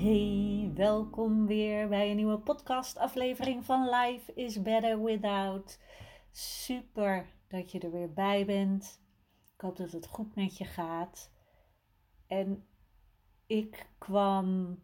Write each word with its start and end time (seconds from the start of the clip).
Hey, 0.00 0.70
welkom 0.74 1.46
weer 1.46 1.88
bij 1.88 2.10
een 2.10 2.16
nieuwe 2.16 2.38
podcastaflevering 2.38 3.64
van 3.64 3.88
Life 3.88 4.32
is 4.34 4.62
Better 4.62 5.02
Without. 5.02 5.80
Super 6.30 7.26
dat 7.48 7.72
je 7.72 7.78
er 7.78 7.90
weer 7.90 8.12
bij 8.12 8.46
bent. 8.46 9.00
Ik 9.54 9.60
hoop 9.60 9.76
dat 9.76 9.92
het 9.92 10.06
goed 10.06 10.34
met 10.34 10.58
je 10.58 10.64
gaat. 10.64 11.30
En 12.26 12.66
ik 13.46 13.90
kwam 13.98 14.78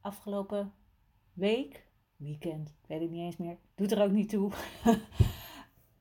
afgelopen 0.00 0.74
week, 1.32 1.88
weekend, 2.16 2.68
ik 2.68 2.88
weet 2.88 3.00
het 3.00 3.10
niet 3.10 3.24
eens 3.24 3.36
meer, 3.36 3.58
doet 3.74 3.92
er 3.92 4.02
ook 4.02 4.12
niet 4.12 4.28
toe. 4.28 4.52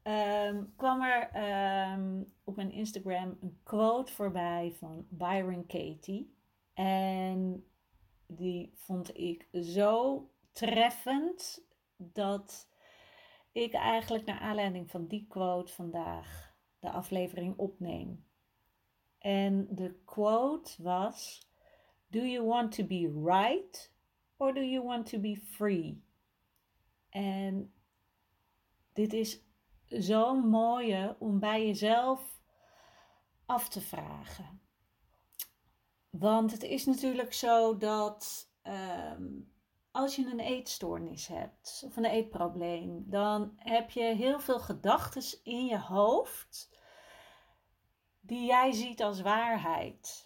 um, 0.04 0.74
kwam 0.78 1.02
er 1.02 1.30
ehm, 1.30 2.24
op 2.44 2.56
mijn 2.56 2.72
Instagram 2.72 3.38
een 3.42 3.60
quote 3.64 4.12
voorbij 4.12 4.74
van 4.80 5.06
Byron 5.10 5.66
Katie. 5.66 6.34
En 6.74 7.66
die 8.28 8.72
vond 8.74 9.18
ik 9.18 9.48
zo 9.52 10.24
treffend 10.52 11.66
dat 11.98 12.70
ik 13.52 13.74
eigenlijk 13.74 14.26
naar 14.26 14.40
aanleiding 14.40 14.92
van 14.92 15.08
die 15.08 15.26
quote 15.28 15.74
vandaag 15.74 16.56
de 16.80 16.90
aflevering 16.90 17.58
opneem. 17.58 18.26
En 19.18 19.68
de 19.70 20.02
quote 20.06 20.84
was: 20.84 21.50
Do 22.08 22.20
you 22.20 22.46
want 22.46 22.72
to 22.72 22.86
be 22.86 23.22
right 23.26 23.94
or 24.38 24.54
do 24.54 24.62
you 24.62 24.86
want 24.86 25.10
to 25.10 25.20
be 25.20 25.38
free? 25.38 26.04
En 27.10 27.74
dit 28.94 29.14
is 29.14 29.44
zo'n 29.86 30.50
mooie 30.50 31.16
om 31.20 31.40
bij 31.40 31.66
jezelf 31.66 32.42
af 33.46 33.70
te 33.70 33.82
vragen. 33.82 34.62
Want 36.20 36.52
het 36.52 36.64
is 36.64 36.86
natuurlijk 36.86 37.34
zo 37.34 37.78
dat 37.78 38.52
ehm, 38.62 39.24
als 39.92 40.16
je 40.16 40.26
een 40.32 40.40
eetstoornis 40.40 41.28
hebt 41.28 41.84
of 41.88 41.98
een 41.98 42.06
eetprobleem, 42.06 43.04
dan 43.08 43.54
heb 43.58 43.90
je 43.90 44.04
heel 44.04 44.40
veel 44.40 44.60
gedachten 44.60 45.24
in 45.44 45.66
je 45.66 45.80
hoofd 45.80 46.70
die 48.22 48.46
jij 48.46 48.72
ziet 48.72 49.04
als 49.04 49.22
waarheid. 49.22 50.26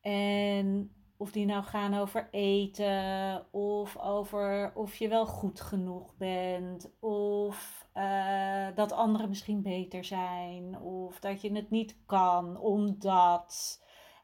En 0.00 0.94
of 1.16 1.32
die 1.32 1.46
nou 1.46 1.62
gaan 1.62 1.94
over 1.94 2.28
eten, 2.30 3.46
of 3.52 3.96
over 3.96 4.72
of 4.74 4.96
je 4.96 5.08
wel 5.08 5.26
goed 5.26 5.60
genoeg 5.60 6.16
bent, 6.16 6.90
of 7.00 7.88
uh, 7.94 8.66
dat 8.74 8.92
anderen 8.92 9.28
misschien 9.28 9.62
beter 9.62 10.04
zijn, 10.04 10.80
of 10.80 11.20
dat 11.20 11.40
je 11.40 11.52
het 11.52 11.70
niet 11.70 11.96
kan 12.06 12.58
omdat 12.58 13.80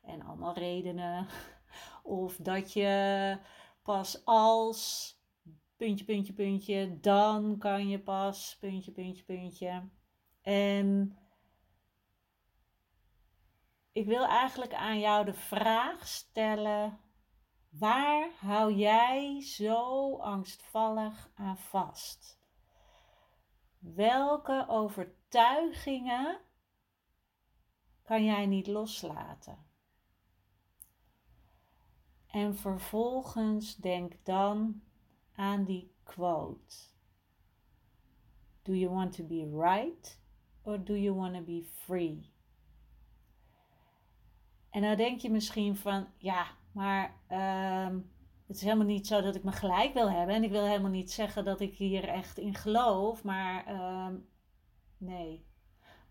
en 0.07 0.23
allemaal 0.23 0.55
redenen. 0.55 1.27
Of 2.03 2.37
dat 2.37 2.73
je 2.73 3.39
pas 3.83 4.25
als 4.25 5.13
puntje, 5.77 6.05
puntje, 6.05 6.33
puntje, 6.33 7.01
dan 7.01 7.59
kan 7.59 7.89
je 7.89 7.99
pas 7.99 8.57
puntje, 8.61 8.93
puntje, 8.93 9.25
puntje. 9.25 9.89
En 10.43 11.19
ik 13.93 14.07
wil 14.07 14.27
eigenlijk 14.27 14.75
aan 14.75 14.99
jou 14.99 15.25
de 15.25 15.35
vraag 15.35 16.07
stellen: 16.09 17.01
waar 17.71 18.31
hou 18.41 18.73
jij 18.75 19.43
zo 19.43 20.17
angstvallig 20.17 21.31
aan 21.35 21.59
vast? 21.59 22.41
Welke 23.79 24.65
overtuigingen 24.69 26.41
kan 28.03 28.25
jij 28.25 28.47
niet 28.47 28.67
loslaten? 28.67 29.66
En 32.37 32.55
vervolgens 32.55 33.77
denk 33.77 34.13
dan 34.23 34.83
aan 35.35 35.65
die 35.65 35.93
quote. 36.03 36.77
Do 38.63 38.73
you 38.73 38.95
want 38.95 39.13
to 39.13 39.25
be 39.25 39.51
right 39.55 40.21
or 40.63 40.85
do 40.85 40.95
you 40.95 41.15
want 41.15 41.35
to 41.35 41.41
be 41.41 41.65
free? 41.65 42.31
En 44.71 44.83
dan 44.83 44.97
denk 44.97 45.21
je 45.21 45.31
misschien 45.31 45.77
van, 45.77 46.07
ja, 46.17 46.47
maar 46.73 47.17
ehm, 47.27 47.99
het 48.47 48.57
is 48.57 48.63
helemaal 48.63 48.87
niet 48.87 49.07
zo 49.07 49.21
dat 49.21 49.35
ik 49.35 49.45
me 49.45 49.53
gelijk 49.53 49.93
wil 49.93 50.11
hebben. 50.11 50.35
En 50.35 50.45
ik 50.45 50.51
wil 50.51 50.67
helemaal 50.67 50.91
niet 50.91 51.13
zeggen 51.13 51.45
dat 51.45 51.61
ik 51.61 51.75
hier 51.75 52.09
echt 52.09 52.39
in 52.39 52.55
geloof. 52.55 53.25
Maar 53.25 53.67
ehm, 53.67 54.17
nee. 54.99 55.47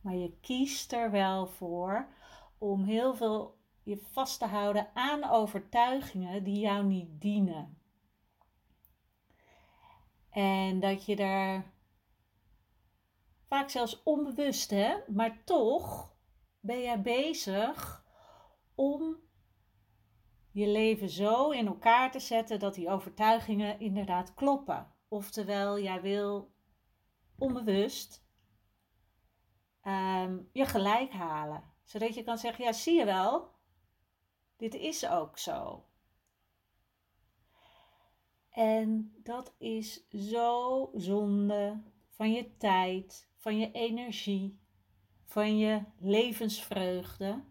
Maar 0.01 0.15
je 0.15 0.37
kiest 0.41 0.93
er 0.93 1.11
wel 1.11 1.47
voor 1.47 2.07
om 2.57 2.83
heel 2.83 3.15
veel 3.15 3.63
je 3.85 3.97
vast 3.97 4.39
te 4.39 4.45
houden 4.45 4.89
aan 4.93 5.29
overtuigingen 5.29 6.43
die 6.43 6.59
jou 6.59 6.85
niet 6.85 7.21
dienen. 7.21 7.77
En 10.29 10.79
dat 10.79 11.05
je 11.05 11.15
daar 11.15 11.73
vaak 13.47 13.69
zelfs 13.69 14.03
onbewust, 14.03 14.69
hè, 14.69 14.95
maar 15.07 15.43
toch 15.43 16.13
ben 16.59 16.81
jij 16.81 17.01
bezig 17.01 18.05
om 18.75 19.17
je 20.51 20.67
leven 20.67 21.09
zo 21.09 21.49
in 21.49 21.67
elkaar 21.67 22.11
te 22.11 22.19
zetten 22.19 22.59
dat 22.59 22.73
die 22.73 22.89
overtuigingen 22.89 23.79
inderdaad 23.79 24.33
kloppen. 24.33 24.93
Oftewel, 25.07 25.79
jij 25.79 26.01
wil 26.01 26.53
onbewust 27.37 28.27
um, 29.83 30.49
je 30.53 30.65
gelijk 30.65 31.11
halen. 31.11 31.63
Zodat 31.83 32.15
je 32.15 32.23
kan 32.23 32.37
zeggen, 32.37 32.63
ja 32.63 32.71
zie 32.71 32.97
je 32.97 33.05
wel, 33.05 33.54
dit 34.55 34.73
is 34.73 35.07
ook 35.07 35.37
zo. 35.37 35.85
En 38.49 39.13
dat 39.23 39.53
is 39.57 40.07
zo 40.09 40.89
zonde 40.93 41.81
van 42.09 42.31
je 42.31 42.57
tijd, 42.57 43.29
van 43.35 43.57
je 43.57 43.71
energie, 43.71 44.59
van 45.23 45.57
je 45.57 45.83
levensvreugde. 45.97 47.43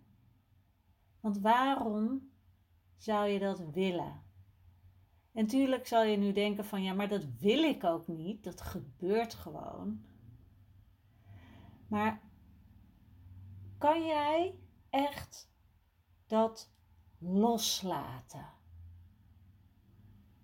Want 1.20 1.38
waarom 1.38 2.30
zou 2.96 3.28
je 3.28 3.38
dat 3.38 3.70
willen? 3.72 4.22
En 5.32 5.46
tuurlijk 5.46 5.86
zal 5.86 6.02
je 6.02 6.16
nu 6.16 6.32
denken 6.32 6.64
van 6.64 6.82
ja, 6.82 6.92
maar 6.92 7.08
dat 7.08 7.24
wil 7.38 7.62
ik 7.62 7.84
ook 7.84 8.06
niet. 8.06 8.44
Dat 8.44 8.60
gebeurt 8.60 9.34
gewoon. 9.34 10.04
Maar 11.88 12.22
kan 13.78 14.06
jij 14.06 14.58
echt 14.90 15.50
dat 16.26 16.72
loslaten? 17.24 18.52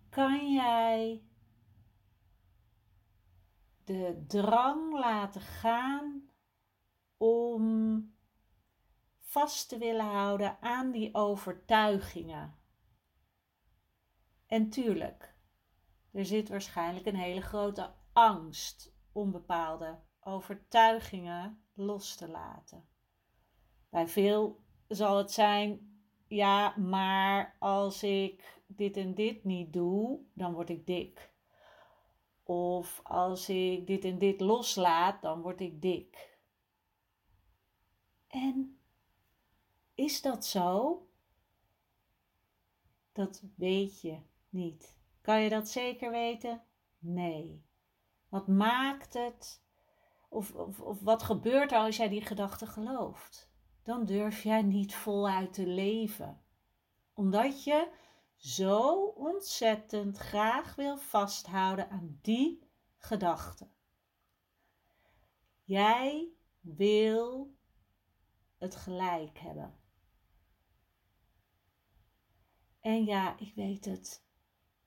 Kan 0.09 0.53
jij 0.53 1.25
de 3.85 4.25
drang 4.27 4.93
laten 4.93 5.41
gaan 5.41 6.31
om 7.17 8.15
vast 9.21 9.69
te 9.69 9.79
willen 9.79 10.07
houden 10.07 10.61
aan 10.61 10.91
die 10.91 11.15
overtuigingen? 11.15 12.59
En 14.47 14.71
tuurlijk, 14.71 15.35
er 16.11 16.25
zit 16.25 16.49
waarschijnlijk 16.49 17.07
een 17.07 17.17
hele 17.17 17.41
grote 17.41 17.95
angst 18.13 18.95
om 19.13 19.31
bepaalde 19.31 19.99
overtuigingen 20.21 21.65
los 21.75 22.15
te 22.17 22.29
laten. 22.29 22.89
Bij 23.89 24.09
veel 24.09 24.65
zal 24.89 25.17
het 25.19 25.31
zijn 25.31 26.00
ja, 26.31 26.77
maar 26.77 27.57
als 27.59 28.03
ik 28.03 28.63
dit 28.67 28.97
en 28.97 29.15
dit 29.15 29.45
niet 29.45 29.73
doe, 29.73 30.21
dan 30.33 30.53
word 30.53 30.71
ik 30.71 30.87
dik. 30.87 31.33
Of 32.43 33.01
als 33.03 33.49
ik 33.49 33.87
dit 33.87 34.05
en 34.05 34.19
dit 34.19 34.41
loslaat, 34.41 35.23
dan 35.23 35.43
word 35.43 35.61
ik 35.61 35.83
dik. 35.83 36.39
En 38.29 38.79
is 39.95 40.23
dat 40.23 40.45
zo? 40.45 41.03
Dat 43.13 43.43
weet 43.57 44.01
je 44.01 44.19
niet. 44.49 44.99
Kan 45.21 45.41
je 45.41 45.49
dat 45.49 45.69
zeker 45.69 46.11
weten? 46.11 46.63
Nee. 46.99 47.65
Wat 48.29 48.47
maakt 48.47 49.15
het? 49.15 49.63
Of, 50.29 50.55
of, 50.55 50.81
of 50.81 51.01
wat 51.01 51.23
gebeurt 51.23 51.73
er 51.73 51.79
als 51.79 51.97
jij 51.97 52.09
die 52.09 52.23
gedachte 52.23 52.67
gelooft? 52.67 53.50
Dan 53.83 54.05
durf 54.05 54.43
jij 54.43 54.63
niet 54.63 54.95
voluit 54.95 55.53
te 55.53 55.67
leven. 55.67 56.43
Omdat 57.13 57.65
je 57.65 57.91
zo 58.37 59.05
ontzettend 59.05 60.17
graag 60.17 60.75
wil 60.75 60.97
vasthouden 60.97 61.91
aan 61.91 62.19
die 62.23 62.71
gedachte. 62.97 63.69
Jij 65.65 66.29
wil 66.61 67.55
het 68.59 68.77
gelijk 68.77 69.39
hebben. 69.39 69.79
En 72.81 73.05
ja, 73.05 73.39
ik 73.39 73.55
weet 73.55 73.85
het. 73.85 74.25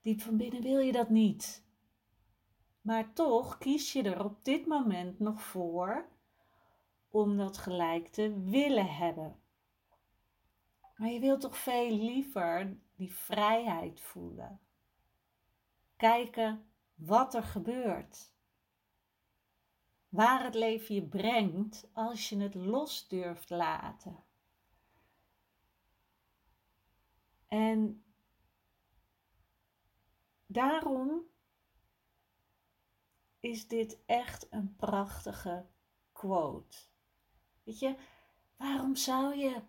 Diep 0.01 0.22
van 0.22 0.38
binnen 0.38 0.62
wil 0.62 0.80
je 0.80 0.92
dat 0.92 1.10
niet. 1.10 1.66
Maar 2.81 3.13
toch 3.13 3.57
kies 3.57 3.94
je 3.94 4.04
er 4.04 4.24
op 4.24 4.44
dit 4.45 4.66
moment 4.66 5.19
nog 5.19 5.42
voor 5.42 6.10
om 7.13 7.38
dat 7.38 7.57
gelijk 7.57 8.07
te 8.07 8.39
willen 8.44 8.95
hebben. 8.95 9.39
Maar 10.95 11.10
je 11.10 11.19
wilt 11.19 11.42
toch 11.42 11.57
veel 11.57 11.92
liever 11.92 12.77
die 12.95 13.13
vrijheid 13.13 14.01
voelen. 14.01 14.60
Kijken 15.95 16.71
wat 16.95 17.33
er 17.33 17.44
gebeurt. 17.44 18.33
Waar 20.10 20.44
het 20.44 20.56
leven 20.56 20.95
je 20.95 21.07
brengt 21.07 21.89
als 21.92 22.30
je 22.30 22.38
het 22.39 22.56
los 22.56 23.07
durft 23.07 23.50
laten. 23.50 24.24
En 27.48 28.04
daarom 30.45 31.21
is 33.39 33.68
dit 33.68 34.04
echt 34.06 34.48
een 34.50 34.75
prachtige 34.75 35.66
quote. 36.12 36.92
Weet 37.63 37.80
je, 37.80 37.95
waarom 38.57 38.95
zou 38.95 39.36
je 39.36 39.62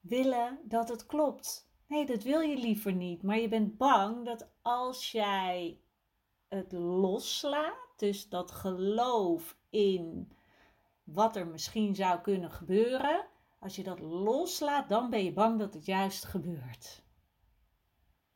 willen 0.00 0.58
dat 0.62 0.88
het 0.88 1.06
klopt? 1.06 1.70
Nee, 1.86 2.06
dat 2.06 2.22
wil 2.22 2.40
je 2.40 2.56
liever 2.56 2.92
niet. 2.92 3.22
Maar 3.22 3.38
je 3.38 3.48
bent 3.48 3.76
bang 3.76 4.24
dat 4.24 4.48
als 4.62 5.12
jij 5.12 5.80
het 6.48 6.72
loslaat, 6.72 7.92
dus 7.96 8.28
dat 8.28 8.50
geloof 8.50 9.56
in 9.70 10.32
wat 11.04 11.36
er 11.36 11.46
misschien 11.46 11.94
zou 11.94 12.20
kunnen 12.20 12.50
gebeuren, 12.50 13.26
als 13.58 13.76
je 13.76 13.82
dat 13.82 14.00
loslaat, 14.00 14.88
dan 14.88 15.10
ben 15.10 15.24
je 15.24 15.32
bang 15.32 15.58
dat 15.58 15.74
het 15.74 15.84
juist 15.84 16.24
gebeurt. 16.24 17.04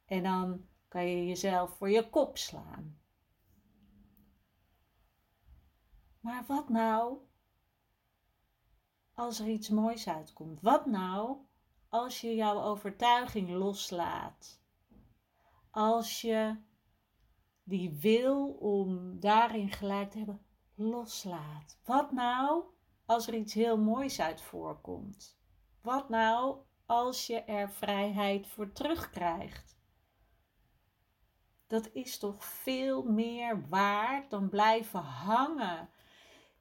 En 0.05 0.23
dan 0.23 0.67
kan 0.89 1.07
je 1.07 1.27
jezelf 1.27 1.77
voor 1.77 1.91
je 1.91 2.11
kop 2.11 2.39
slaan. 2.39 2.99
Maar 6.21 6.45
wat 6.47 6.69
nou 6.69 7.19
als 9.21 9.41
er 9.41 9.49
iets 9.49 9.69
moois 9.69 10.09
uitkomt? 10.09 10.61
Wat 10.61 10.87
nou 10.87 11.37
als 11.89 12.21
je 12.21 12.35
jouw 12.35 12.63
overtuiging 12.63 13.51
loslaat? 13.51 14.61
Als 15.71 16.21
je 16.21 16.57
die 17.63 17.91
wil 18.01 18.49
om 18.49 19.21
daarin 19.21 19.71
gelijk 19.71 20.11
te 20.11 20.19
hebben 20.19 20.45
loslaat. 20.75 21.79
Wat 21.85 22.13
nou 22.13 22.65
als 23.07 23.27
er 23.27 23.35
iets 23.35 23.55
heel 23.55 23.79
moois 23.79 24.21
uit 24.21 24.41
voorkomt? 24.41 25.39
Wat 25.83 26.09
nou 26.09 26.57
als 26.87 27.27
je 27.27 27.41
er 27.41 27.71
vrijheid 27.71 28.47
voor 28.47 28.73
terugkrijgt? 28.73 29.79
Dat 31.67 31.91
is 31.93 32.19
toch 32.19 32.45
veel 32.45 33.03
meer 33.03 33.69
waard 33.69 34.31
dan 34.31 34.49
blijven 34.49 35.01
hangen 35.01 35.89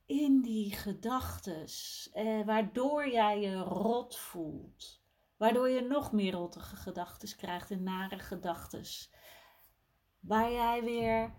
in 0.09 0.41
die 0.41 0.71
gedachtes, 0.71 2.09
eh, 2.13 2.45
waardoor 2.45 3.09
jij 3.09 3.39
je 3.39 3.55
rot 3.55 4.17
voelt. 4.17 5.01
Waardoor 5.37 5.69
je 5.69 5.81
nog 5.81 6.11
meer 6.11 6.31
rottige 6.31 6.75
gedachten 6.75 7.37
krijgt 7.37 7.71
en 7.71 7.83
nare 7.83 8.19
gedachten. 8.19 8.83
Waar 10.19 10.51
jij 10.51 10.83
weer 10.83 11.33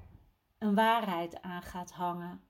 een 0.59 0.75
waarheid 0.75 1.43
aan 1.43 1.63
gaat 1.63 1.93
hangen. 1.93 2.45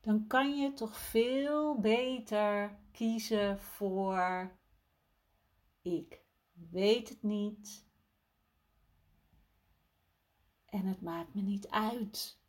Dan 0.00 0.26
kan 0.26 0.58
je 0.58 0.72
toch 0.72 0.96
veel 0.96 1.80
beter 1.80 2.78
kiezen 2.92 3.60
voor 3.60 4.58
ik 5.82 6.20
weet 6.52 7.08
het 7.08 7.22
niet. 7.22 7.86
En 10.66 10.86
het 10.86 11.00
maakt 11.00 11.34
me 11.34 11.40
niet 11.40 11.68
uit 11.68 12.44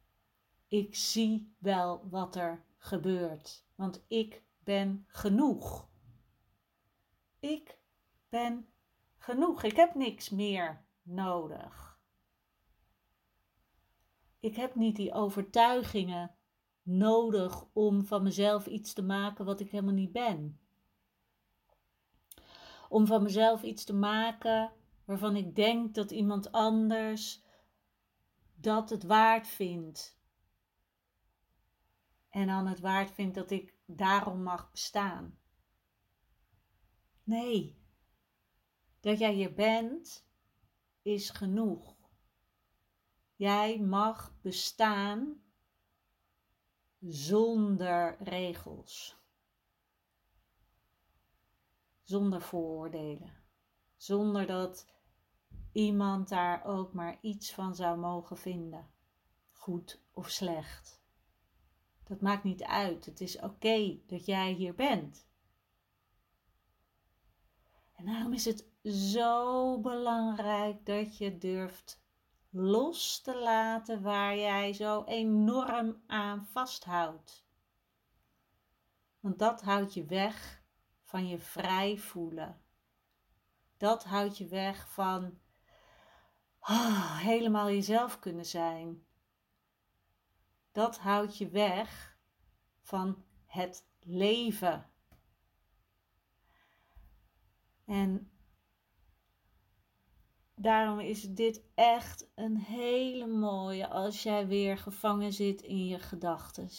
ik 0.67 0.95
zie 0.95 1.55
wel 1.57 2.09
wat 2.09 2.35
er 2.35 2.65
gebeurt, 2.77 3.65
want 3.75 4.05
ik 4.07 4.43
ben 4.63 5.05
genoeg. 5.07 5.87
Ik 7.39 7.79
ben 8.29 8.67
genoeg. 9.17 9.63
Ik 9.63 9.75
heb 9.75 9.95
niks 9.95 10.29
meer 10.29 10.85
nodig. 11.01 11.99
Ik 14.39 14.55
heb 14.55 14.75
niet 14.75 14.95
die 14.95 15.13
overtuigingen 15.13 16.35
nodig 16.81 17.65
om 17.73 18.05
van 18.05 18.23
mezelf 18.23 18.65
iets 18.65 18.93
te 18.93 19.03
maken 19.03 19.45
wat 19.45 19.59
ik 19.59 19.71
helemaal 19.71 19.93
niet 19.93 20.11
ben. 20.11 20.59
Om 22.89 23.05
van 23.05 23.23
mezelf 23.23 23.63
iets 23.63 23.83
te 23.83 23.93
maken 23.93 24.71
waarvan 25.05 25.35
ik 25.35 25.55
denk 25.55 25.95
dat 25.95 26.11
iemand 26.11 26.51
anders 26.51 27.43
dat 28.55 28.89
het 28.89 29.03
waard 29.03 29.47
vindt 29.47 30.16
en 32.29 32.47
dan 32.47 32.67
het 32.67 32.79
waard 32.79 33.11
vindt 33.11 33.35
dat 33.35 33.51
ik 33.51 33.75
daarom 33.85 34.43
mag 34.43 34.71
bestaan. 34.71 35.39
Nee, 37.23 37.77
dat 38.99 39.19
jij 39.19 39.33
hier 39.33 39.53
bent 39.53 40.27
is 41.01 41.29
genoeg. 41.29 41.95
Jij 43.35 43.79
mag 43.79 44.35
bestaan 44.41 45.41
zonder 46.99 48.23
regels, 48.23 49.17
zonder 52.03 52.41
vooroordelen, 52.41 53.43
zonder 53.95 54.45
dat 54.45 54.87
iemand 55.71 56.29
daar 56.29 56.65
ook 56.65 56.93
maar 56.93 57.17
iets 57.21 57.53
van 57.53 57.75
zou 57.75 57.97
mogen 57.97 58.37
vinden, 58.37 58.89
goed 59.51 60.01
of 60.13 60.29
slecht. 60.29 60.96
Dat 62.07 62.21
maakt 62.21 62.43
niet 62.43 62.63
uit. 62.63 63.05
Het 63.05 63.21
is 63.21 63.39
oké 63.39 63.99
dat 64.05 64.25
jij 64.25 64.51
hier 64.51 64.75
bent. 64.75 65.27
En 67.95 68.05
daarom 68.05 68.33
is 68.33 68.45
het 68.45 68.65
zo 68.83 69.79
belangrijk 69.79 70.85
dat 70.85 71.17
je 71.17 71.37
durft 71.37 72.01
los 72.49 73.21
te 73.21 73.39
laten 73.39 74.01
waar 74.01 74.37
jij 74.37 74.73
zo 74.73 75.03
enorm 75.03 76.01
aan 76.07 76.45
vasthoudt. 76.45 77.45
Want 79.19 79.39
dat 79.39 79.61
houdt 79.61 79.93
je 79.93 80.05
weg 80.05 80.63
van 81.03 81.27
je 81.27 81.39
vrij 81.39 81.97
voelen. 81.97 82.61
Dat 83.77 84.03
houdt 84.03 84.37
je 84.37 84.47
weg 84.47 84.89
van 84.89 85.39
oh, 86.59 87.17
helemaal 87.17 87.69
jezelf 87.69 88.19
kunnen 88.19 88.45
zijn 88.45 89.06
dat 90.77 90.97
houdt 90.97 91.37
je 91.37 91.49
weg 91.49 92.17
van 92.81 93.23
het 93.45 93.87
leven. 93.99 94.85
En 97.85 98.31
daarom 100.55 100.99
is 100.99 101.21
dit 101.21 101.63
echt 101.75 102.27
een 102.35 102.57
hele 102.57 103.27
mooie 103.27 103.87
als 103.87 104.23
jij 104.23 104.47
weer 104.47 104.77
gevangen 104.77 105.33
zit 105.33 105.61
in 105.61 105.87
je 105.87 105.99
gedachten. 105.99 106.69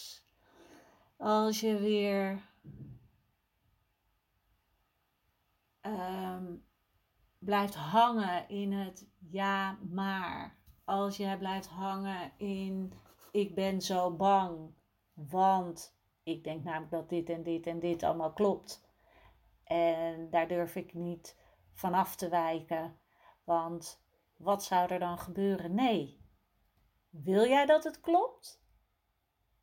Als 1.17 1.61
je 1.61 1.79
weer 1.79 2.43
um, 5.83 6.65
blijft 7.39 7.75
hangen 7.75 8.49
in 8.49 8.73
het 8.73 9.09
ja 9.19 9.79
maar. 9.91 10.57
Als 10.85 11.17
jij 11.17 11.39
blijft 11.39 11.69
hangen 11.69 12.33
in 12.37 12.93
ik 13.39 13.55
ben 13.55 13.81
zo 13.81 14.11
bang, 14.11 14.75
want 15.13 15.97
ik 16.23 16.45
denk 16.45 16.65
namelijk 16.65 16.91
dat 16.91 17.09
dit 17.09 17.29
en 17.29 17.43
dit 17.43 17.67
en 17.67 17.79
dit 17.79 18.03
allemaal 18.03 18.33
klopt. 18.33 18.87
En 19.65 20.31
daar 20.31 20.49
durf 20.49 20.77
ik 20.77 20.95
niet 20.95 21.37
vanaf 21.73 22.17
te 22.17 22.29
wijken, 22.29 22.99
want 23.45 24.03
wat 24.37 24.65
zou 24.65 24.93
er 24.93 24.99
dan 24.99 25.19
gebeuren? 25.19 25.75
Nee. 25.75 26.21
Wil 27.11 27.47
jij 27.47 27.67
dat 27.67 27.85
het 27.85 28.01
klopt? 28.01 28.67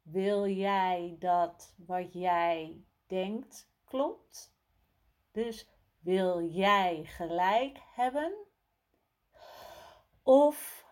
wil 0.06 0.48
jij 0.48 1.16
dat 1.20 1.74
wat 1.78 2.14
jij 2.14 2.84
denkt 3.08 3.70
klopt? 3.84 4.56
Dus 5.32 5.70
wil 6.00 6.42
jij 6.42 7.04
gelijk 7.06 7.80
hebben? 7.94 8.36
Of 10.24 10.86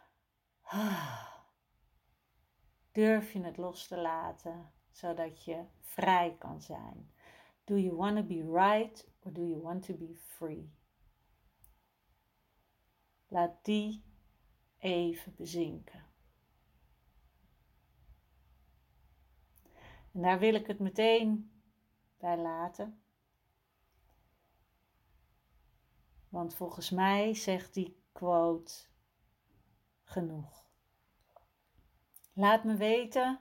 durf 2.94 3.34
je 3.34 3.44
het 3.44 3.58
los 3.58 3.88
te 3.88 3.98
laten 3.98 4.72
zodat 4.92 5.44
je 5.44 5.66
vrij 5.80 6.36
kan 6.40 6.62
zijn? 6.62 7.12
Do 7.64 7.78
you 7.78 7.96
want 7.96 8.16
to 8.16 8.24
be 8.24 8.52
right 8.52 9.08
or 9.20 9.34
do 9.34 9.42
you 9.42 9.62
want 9.62 9.84
to 9.84 9.94
be 9.94 10.16
free? 10.16 10.74
Laat 13.28 13.66
die 13.66 14.04
even 14.78 15.36
bezinken. 15.36 16.06
En 20.12 20.22
daar 20.22 20.40
wil 20.40 20.54
ik 20.54 20.68
het 20.68 20.80
meteen 20.80 21.52
bij 22.18 22.38
laten. 22.38 23.02
Want 26.30 26.56
volgens 26.56 26.90
mij 26.90 27.34
zegt 27.34 27.74
die 27.74 28.04
quote 28.12 28.74
genoeg. 30.04 30.73
Laat 32.34 32.64
me 32.64 32.76
weten 32.76 33.40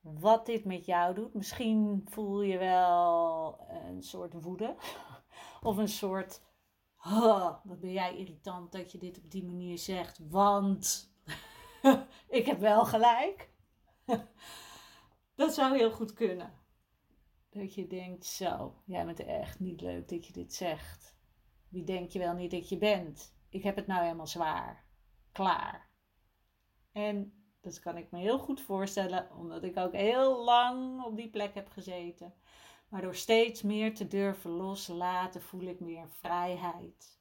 wat 0.00 0.46
dit 0.46 0.64
met 0.64 0.86
jou 0.86 1.14
doet. 1.14 1.34
Misschien 1.34 2.02
voel 2.04 2.42
je 2.42 2.58
wel 2.58 3.58
een 3.68 4.02
soort 4.02 4.32
woede 4.32 4.76
of 5.62 5.76
een 5.76 5.88
soort 5.88 6.42
wat 7.64 7.80
ben 7.80 7.92
jij 7.92 8.16
irritant 8.16 8.72
dat 8.72 8.92
je 8.92 8.98
dit 8.98 9.18
op 9.18 9.30
die 9.30 9.44
manier 9.44 9.78
zegt, 9.78 10.18
want 10.28 11.12
ik 12.28 12.46
heb 12.46 12.58
wel 12.58 12.84
gelijk. 12.84 13.50
dat 15.34 15.54
zou 15.54 15.76
heel 15.76 15.90
goed 15.90 16.12
kunnen. 16.12 16.52
Dat 17.50 17.74
je 17.74 17.86
denkt, 17.86 18.24
zo, 18.24 18.82
jij 18.84 19.04
bent 19.04 19.20
echt 19.20 19.60
niet 19.60 19.80
leuk 19.80 20.08
dat 20.08 20.26
je 20.26 20.32
dit 20.32 20.54
zegt. 20.54 21.16
Wie 21.68 21.84
denk 21.84 22.10
je 22.10 22.18
wel 22.18 22.34
niet 22.34 22.50
dat 22.50 22.68
je 22.68 22.78
bent? 22.78 23.34
Ik 23.48 23.62
heb 23.62 23.76
het 23.76 23.86
nou 23.86 24.02
helemaal 24.02 24.26
zwaar. 24.26 24.84
Klaar. 25.32 25.90
En 26.92 27.43
dat 27.64 27.80
kan 27.80 27.96
ik 27.96 28.10
me 28.10 28.18
heel 28.18 28.38
goed 28.38 28.60
voorstellen, 28.60 29.30
omdat 29.36 29.62
ik 29.62 29.76
ook 29.76 29.92
heel 29.92 30.44
lang 30.44 31.04
op 31.04 31.16
die 31.16 31.30
plek 31.30 31.54
heb 31.54 31.68
gezeten. 31.68 32.34
Maar 32.88 33.02
door 33.02 33.14
steeds 33.14 33.62
meer 33.62 33.94
te 33.94 34.06
durven 34.06 34.50
loslaten, 34.50 35.42
voel 35.42 35.62
ik 35.62 35.80
meer 35.80 36.08
vrijheid. 36.08 37.20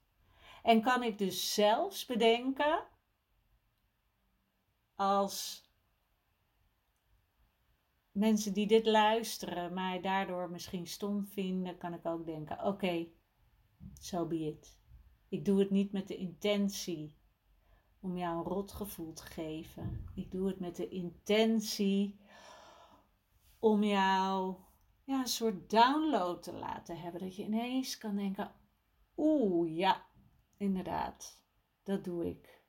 En 0.63 0.81
kan 0.81 1.03
ik 1.03 1.17
dus 1.17 1.53
zelfs 1.53 2.05
bedenken, 2.05 2.87
als 4.95 5.67
mensen 8.11 8.53
die 8.53 8.67
dit 8.67 8.85
luisteren 8.85 9.73
mij 9.73 10.01
daardoor 10.01 10.49
misschien 10.49 10.87
stom 10.87 11.25
vinden, 11.25 11.77
kan 11.77 11.93
ik 11.93 12.05
ook 12.05 12.25
denken: 12.25 12.57
oké, 12.57 12.67
okay, 12.67 13.13
so 13.93 14.27
be 14.27 14.39
it. 14.39 14.77
Ik 15.29 15.45
doe 15.45 15.59
het 15.59 15.69
niet 15.69 15.91
met 15.91 16.07
de 16.07 16.17
intentie 16.17 17.17
om 18.03 18.17
jou 18.17 18.37
een 18.37 18.43
rot 18.43 18.71
gevoel 18.71 19.13
te 19.13 19.25
geven. 19.25 20.05
Ik 20.15 20.31
doe 20.31 20.47
het 20.47 20.59
met 20.59 20.75
de 20.75 20.89
intentie 20.89 22.19
om 23.59 23.83
jou 23.83 24.55
ja, 25.03 25.19
een 25.19 25.27
soort 25.27 25.69
download 25.69 26.43
te 26.43 26.53
laten 26.53 26.99
hebben. 26.99 27.21
Dat 27.21 27.35
je 27.35 27.43
ineens 27.43 27.97
kan 27.97 28.15
denken: 28.15 28.51
oeh, 29.17 29.77
ja, 29.77 30.05
inderdaad, 30.57 31.43
dat 31.83 32.03
doe 32.03 32.29
ik. 32.29 32.61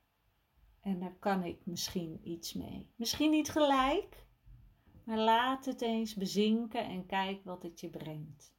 En 0.80 1.00
daar 1.00 1.16
kan 1.18 1.44
ik 1.44 1.66
misschien 1.66 2.20
iets 2.22 2.52
mee. 2.52 2.92
Misschien 2.96 3.30
niet 3.30 3.50
gelijk, 3.50 4.26
maar 5.04 5.18
laat 5.18 5.64
het 5.64 5.80
eens 5.80 6.14
bezinken 6.14 6.84
en 6.84 7.06
kijk 7.06 7.44
wat 7.44 7.62
het 7.62 7.80
je 7.80 7.90
brengt. 7.90 8.54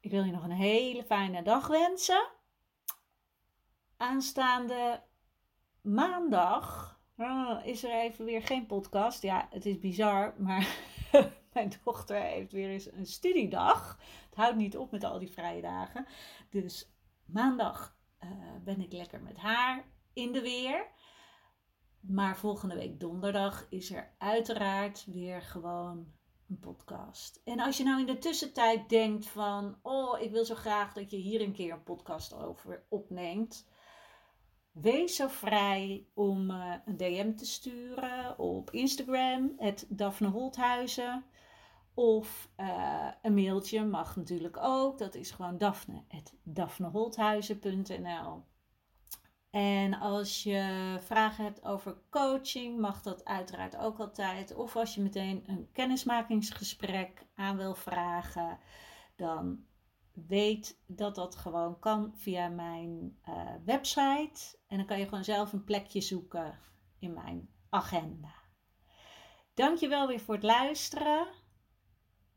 Ik 0.00 0.10
wil 0.10 0.24
je 0.24 0.32
nog 0.32 0.44
een 0.44 0.50
hele 0.50 1.04
fijne 1.04 1.42
dag 1.42 1.66
wensen. 1.66 2.30
Aanstaande 4.02 5.02
maandag 5.80 6.98
oh, 7.16 7.60
is 7.64 7.84
er 7.84 8.00
even 8.00 8.24
weer 8.24 8.42
geen 8.42 8.66
podcast. 8.66 9.22
Ja, 9.22 9.48
het 9.50 9.66
is 9.66 9.78
bizar, 9.78 10.34
maar 10.38 10.76
mijn 11.52 11.72
dochter 11.84 12.20
heeft 12.20 12.52
weer 12.52 12.68
eens 12.68 12.92
een 12.92 13.06
studiedag. 13.06 13.98
Het 14.24 14.34
houdt 14.34 14.56
niet 14.56 14.76
op 14.76 14.90
met 14.90 15.04
al 15.04 15.18
die 15.18 15.30
vrije 15.30 15.60
dagen. 15.60 16.06
Dus 16.50 16.92
maandag 17.24 17.96
uh, 18.24 18.30
ben 18.64 18.80
ik 18.80 18.92
lekker 18.92 19.22
met 19.22 19.36
haar 19.36 19.84
in 20.12 20.32
de 20.32 20.40
weer. 20.40 20.86
Maar 22.00 22.36
volgende 22.36 22.74
week 22.74 23.00
donderdag 23.00 23.66
is 23.70 23.90
er 23.90 24.14
uiteraard 24.18 25.04
weer 25.06 25.42
gewoon 25.42 26.12
een 26.48 26.58
podcast. 26.58 27.40
En 27.44 27.60
als 27.60 27.76
je 27.76 27.84
nou 27.84 28.00
in 28.00 28.06
de 28.06 28.18
tussentijd 28.18 28.88
denkt 28.88 29.26
van, 29.26 29.78
oh, 29.82 30.20
ik 30.20 30.30
wil 30.30 30.44
zo 30.44 30.54
graag 30.54 30.92
dat 30.92 31.10
je 31.10 31.16
hier 31.16 31.40
een 31.40 31.52
keer 31.52 31.72
een 31.72 31.82
podcast 31.82 32.34
over 32.34 32.86
opneemt. 32.88 33.70
Wees 34.72 35.16
zo 35.16 35.28
vrij 35.28 36.06
om 36.14 36.50
uh, 36.50 36.74
een 36.84 36.96
DM 36.96 37.34
te 37.34 37.46
sturen 37.46 38.38
op 38.38 38.70
Instagram, 38.70 39.52
het 39.56 39.86
Daphne 39.88 40.28
Holthuizen. 40.28 41.24
Of 41.94 42.50
uh, 42.56 43.08
een 43.22 43.34
mailtje 43.34 43.84
mag 43.84 44.16
natuurlijk 44.16 44.56
ook. 44.56 44.98
Dat 44.98 45.14
is 45.14 45.30
gewoon 45.30 45.58
daphne.daphneholthuizen.nl 45.58 48.44
En 49.50 49.94
als 49.94 50.42
je 50.42 50.96
vragen 51.00 51.44
hebt 51.44 51.64
over 51.64 51.96
coaching, 52.10 52.78
mag 52.78 53.02
dat 53.02 53.24
uiteraard 53.24 53.76
ook 53.76 53.98
altijd. 53.98 54.54
Of 54.54 54.76
als 54.76 54.94
je 54.94 55.00
meteen 55.00 55.42
een 55.46 55.68
kennismakingsgesprek 55.72 57.26
aan 57.34 57.56
wil 57.56 57.74
vragen, 57.74 58.58
dan 59.16 59.64
weet 60.12 60.82
dat 60.86 61.14
dat 61.14 61.36
gewoon 61.36 61.78
kan 61.78 62.12
via 62.16 62.48
mijn 62.48 63.18
uh, 63.28 63.54
website. 63.64 64.58
En 64.66 64.76
dan 64.76 64.86
kan 64.86 64.98
je 64.98 65.04
gewoon 65.04 65.24
zelf 65.24 65.52
een 65.52 65.64
plekje 65.64 66.00
zoeken 66.00 66.58
in 66.98 67.12
mijn 67.12 67.48
agenda. 67.68 68.34
Dankjewel 69.54 70.06
weer 70.06 70.20
voor 70.20 70.34
het 70.34 70.44
luisteren. 70.44 71.26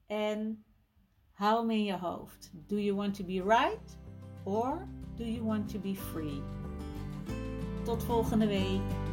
En 0.06 0.66
hou 1.32 1.60
hem 1.60 1.70
in 1.70 1.84
je 1.84 1.98
hoofd. 1.98 2.52
Do 2.54 2.76
you 2.76 2.96
want 2.96 3.14
to 3.14 3.24
be 3.24 3.44
right? 3.44 3.98
Or 4.44 4.88
do 5.16 5.24
you 5.24 5.44
want 5.44 5.70
to 5.70 5.80
be 5.80 5.96
free? 5.96 6.42
Tot 7.84 8.04
volgende 8.04 8.48
week. 8.48 9.05